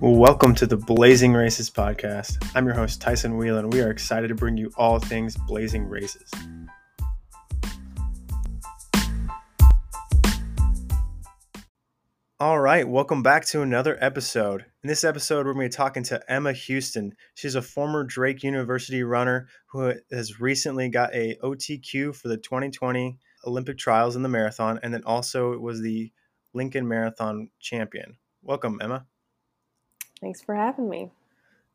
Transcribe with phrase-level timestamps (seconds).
[0.00, 2.52] Welcome to the Blazing Races podcast.
[2.54, 5.88] I'm your host, Tyson Wieland, and we are excited to bring you all things Blazing
[5.88, 6.30] Races.
[12.38, 14.66] All right, welcome back to another episode.
[14.84, 17.16] In this episode, we're going to be talking to Emma Huston.
[17.34, 23.18] She's a former Drake University runner who has recently got a OTQ for the 2020
[23.44, 26.12] Olympic trials in the marathon, and then also was the
[26.54, 28.16] Lincoln Marathon champion.
[28.44, 29.04] Welcome, Emma.
[30.20, 31.10] Thanks for having me.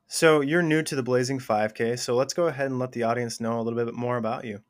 [0.08, 3.40] So, you're new to the Blazing 5K, so let's go ahead and let the audience
[3.40, 4.62] know a little bit more about you.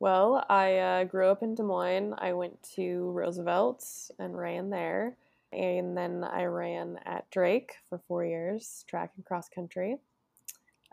[0.00, 2.14] Well, I uh, grew up in Des Moines.
[2.18, 3.84] I went to Roosevelt
[4.18, 5.16] and ran there.
[5.52, 9.96] And then I ran at Drake for four years, track and cross country.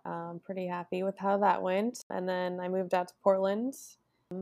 [0.04, 2.04] I'm pretty happy with how that went.
[2.10, 3.76] And then I moved out to Portland.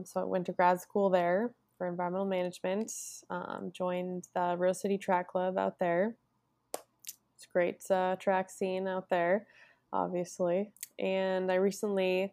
[0.04, 2.92] So I went to grad school there for environmental management,
[3.30, 6.14] um, joined the Rose City Track Club out there.
[7.52, 9.46] Great uh, track scene out there,
[9.92, 10.72] obviously.
[10.98, 12.32] And I recently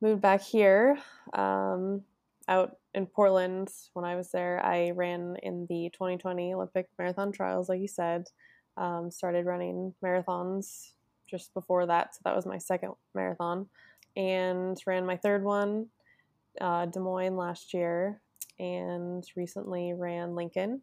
[0.00, 0.98] moved back here
[1.32, 2.02] um,
[2.48, 7.68] out in Portland, when I was there, I ran in the 2020 Olympic marathon trials,
[7.68, 8.28] like you said.
[8.76, 10.92] Um, started running marathons
[11.28, 13.66] just before that, so that was my second marathon,
[14.16, 15.86] and ran my third one,
[16.60, 18.20] uh, Des Moines last year,
[18.58, 20.82] and recently ran Lincoln.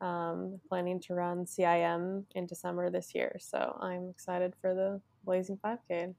[0.00, 5.58] Um, planning to run CIM in December this year, so I'm excited for the Blazing
[5.64, 6.14] 5K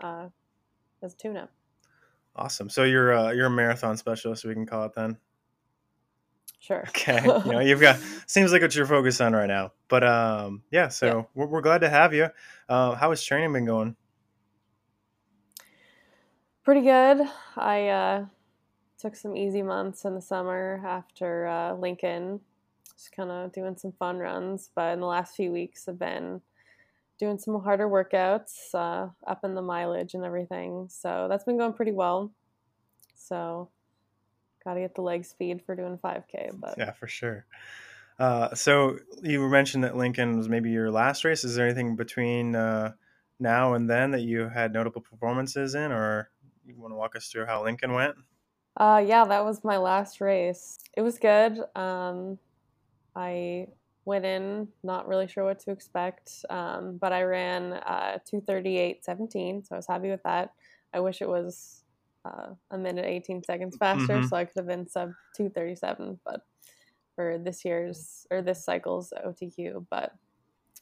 [0.00, 0.26] uh,
[1.02, 1.52] as a tune-up.
[2.34, 2.68] Awesome.
[2.68, 5.16] So you're uh, you're a marathon specialist, we can call it then.
[6.60, 6.84] Sure.
[6.88, 7.22] Okay.
[7.44, 9.72] you know, you've got seems like what you're focused on right now.
[9.88, 10.88] But um, yeah.
[10.88, 11.22] So yeah.
[11.34, 12.28] We're, we're glad to have you.
[12.68, 13.96] Uh, how has training been going?
[16.62, 17.26] Pretty good.
[17.56, 18.26] I uh,
[18.98, 22.40] took some easy months in the summer after uh, Lincoln,
[23.00, 24.70] just kind of doing some fun runs.
[24.74, 26.42] But in the last few weeks, I've been
[27.18, 30.88] doing some harder workouts, uh, up in the mileage and everything.
[30.90, 32.30] So that's been going pretty well.
[33.14, 33.68] So
[34.64, 36.60] got to get the leg speed for doing 5K.
[36.60, 37.46] But yeah, for sure.
[38.18, 41.42] Uh, so you mentioned that Lincoln was maybe your last race.
[41.42, 42.92] Is there anything between uh,
[43.38, 46.30] now and then that you had notable performances in, or
[46.66, 48.16] you want to walk us through how Lincoln went?
[48.76, 50.78] Uh, yeah, that was my last race.
[50.96, 51.60] It was good.
[51.74, 52.38] Um,
[53.14, 53.68] I
[54.04, 59.74] went in not really sure what to expect, um, but I ran uh, 238.17, so
[59.74, 60.52] I was happy with that.
[60.92, 61.84] I wish it was
[62.24, 64.26] uh, a minute 18 seconds faster, mm-hmm.
[64.26, 66.40] so I could have been sub 237, but
[67.14, 70.14] for this year's or this cycle's OTQ, but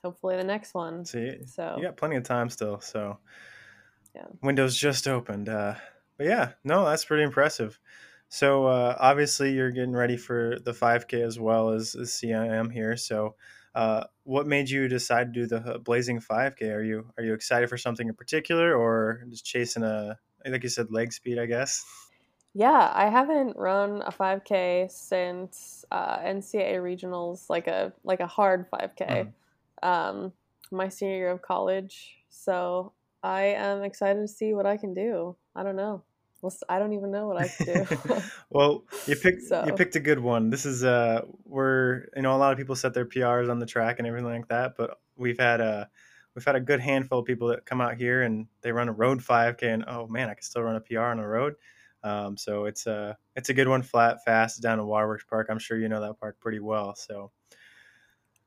[0.05, 1.05] hopefully the next one.
[1.05, 3.19] See, so you got plenty of time still, so
[4.15, 5.49] yeah, windows just opened.
[5.49, 5.75] Uh,
[6.17, 7.79] but yeah, no, that's pretty impressive.
[8.29, 12.97] So uh, obviously you're getting ready for the 5K as well as the CIM here.
[12.97, 13.37] So
[13.75, 16.75] uh, what made you decide to do the Blazing 5K?
[16.75, 20.69] Are you are you excited for something in particular, or just chasing a like you
[20.69, 21.39] said leg speed?
[21.39, 21.85] I guess.
[22.55, 28.69] Yeah, I haven't run a 5K since uh, NCAA regionals, like a like a hard
[28.71, 29.33] 5K,
[29.83, 29.89] mm.
[29.89, 30.33] um,
[30.73, 32.17] my senior year of college.
[32.31, 35.37] So I am excited to see what I can do.
[35.55, 36.03] I don't know.
[36.41, 37.97] Well, I don't even know what I can do.
[38.51, 39.65] well, you picked so.
[39.67, 40.51] you picked a good one.
[40.51, 43.67] This is uh where you know a lot of people set their PRs on the
[43.67, 45.89] track and everything like that, but we've had a
[46.35, 48.93] we've had a good handful of people that come out here and they run a
[48.93, 51.55] road 5K and oh man, I can still run a PR on the road.
[52.05, 55.49] Um, so it's a it's a good one, flat, fast down in Waterworks Park.
[55.51, 56.95] I'm sure you know that park pretty well.
[56.95, 57.33] So.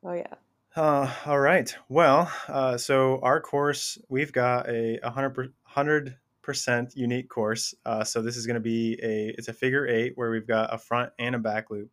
[0.04, 0.34] Oh yeah.
[0.74, 1.76] Uh, all right.
[1.90, 7.74] Well, uh, so our course, we've got a 100, 100 percent unique course.
[7.86, 10.74] Uh, so this is going to be a it's a figure eight where we've got
[10.74, 11.90] a front and a back loop,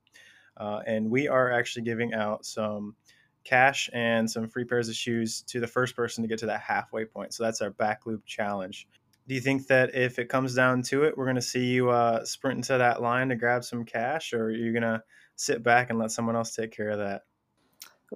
[0.57, 2.95] uh, and we are actually giving out some
[3.45, 6.61] cash and some free pairs of shoes to the first person to get to that
[6.61, 7.33] halfway point.
[7.33, 8.87] So that's our back loop challenge.
[9.27, 11.91] Do you think that if it comes down to it, we're going to see you
[11.91, 15.03] uh, sprint into that line to grab some cash, or are you going to
[15.37, 17.23] sit back and let someone else take care of that?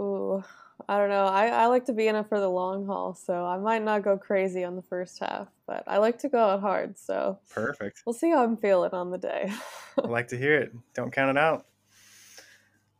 [0.00, 0.42] Ooh,
[0.88, 1.26] I don't know.
[1.26, 4.02] I, I like to be in it for the long haul, so I might not
[4.02, 6.98] go crazy on the first half, but I like to go out hard.
[6.98, 8.02] So perfect.
[8.06, 9.52] We'll see how I'm feeling on the day.
[10.02, 10.72] I like to hear it.
[10.94, 11.66] Don't count it out.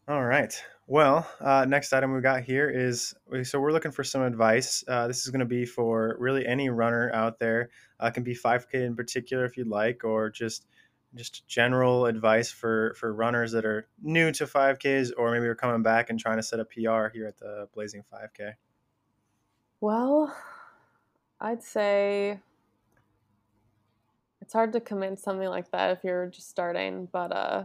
[0.09, 0.53] All right.
[0.89, 3.15] Well, uh, next item we got here is
[3.45, 4.85] so we're looking for some advice.
[4.87, 7.71] Uh, this is going to be for really any runner out there.
[8.03, 10.67] Uh, it can be 5K in particular if you'd like, or just
[11.15, 15.83] just general advice for for runners that are new to 5Ks or maybe you're coming
[15.83, 18.55] back and trying to set a PR here at the Blazing 5K?
[19.81, 20.35] Well,
[21.41, 22.39] I'd say
[24.41, 27.65] it's hard to commit something like that if you're just starting, but uh,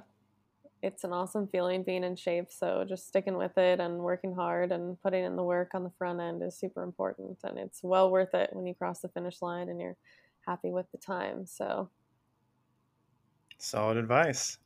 [0.81, 2.51] it's an awesome feeling being in shape.
[2.51, 5.91] So just sticking with it and working hard and putting in the work on the
[5.97, 7.39] front end is super important.
[7.43, 9.97] And it's well worth it when you cross the finish line and you're
[10.45, 11.45] happy with the time.
[11.45, 11.89] So
[13.57, 14.57] solid advice.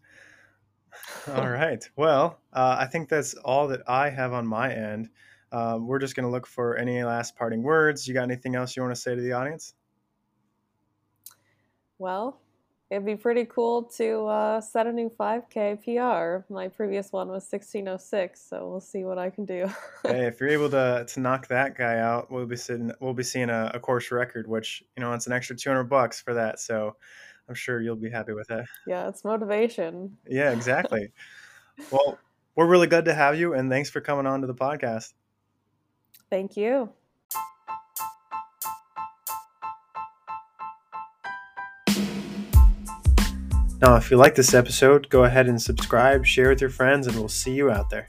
[1.36, 1.84] all right.
[1.96, 5.10] Well, uh, I think that's all that I have on my end.
[5.52, 8.08] Um, we're just going to look for any last parting words.
[8.08, 9.74] You got anything else you want to say to the audience?
[11.98, 12.40] Well,
[12.90, 16.54] it'd be pretty cool to uh, set a new 5K PR.
[16.54, 19.70] My previous one was 1606, so we'll see what I can do.
[20.04, 23.24] hey, if you're able to to knock that guy out, we'll be sitting, we'll be
[23.24, 26.60] seeing a, a course record, which you know it's an extra 200 bucks for that.
[26.60, 26.96] So
[27.52, 28.66] I'm sure you'll be happy with it.
[28.88, 30.16] Yeah, it's motivation.
[30.26, 31.12] Yeah, exactly.
[31.92, 32.18] well,
[32.56, 35.12] we're really glad to have you, and thanks for coming on to the podcast.
[36.30, 36.90] Thank you.
[43.82, 47.18] Now, if you like this episode, go ahead and subscribe, share with your friends, and
[47.18, 48.08] we'll see you out there.